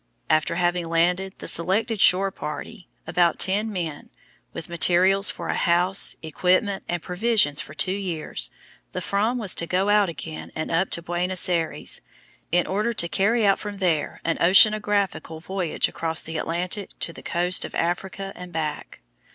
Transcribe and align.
After 0.31 0.55
having 0.55 0.89
landed 0.89 1.35
the 1.37 1.47
selected 1.47 2.01
shore 2.01 2.31
party 2.31 2.89
about 3.05 3.37
ten 3.37 3.71
men 3.71 4.09
with 4.51 4.67
materials 4.67 5.29
for 5.29 5.49
a 5.49 5.53
house, 5.55 6.15
equipment, 6.23 6.83
and 6.89 7.03
provisions 7.03 7.61
for 7.61 7.75
two 7.75 7.91
years, 7.91 8.49
the 8.93 9.01
Fram 9.01 9.37
was 9.37 9.53
to 9.53 9.67
go 9.67 9.89
out 9.89 10.09
again 10.09 10.49
and 10.55 10.71
up 10.71 10.89
to 10.89 11.03
Buenos 11.03 11.47
Aires, 11.47 12.01
in 12.51 12.65
order 12.65 12.93
to 12.93 13.07
carry 13.07 13.45
out 13.45 13.59
from 13.59 13.77
there 13.77 14.19
an 14.25 14.39
oceanographical 14.39 15.39
voyage 15.39 15.87
across 15.87 16.19
the 16.21 16.35
Atlantic 16.39 16.97
to 16.99 17.13
the 17.13 17.21
coast 17.21 17.63
of 17.63 17.75
Africa 17.75 18.33
and 18.35 18.51
back. 18.51 19.01